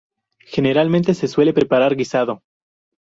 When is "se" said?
1.13-1.27